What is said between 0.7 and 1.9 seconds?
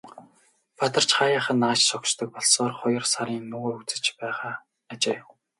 Бадарч хааяахан нааш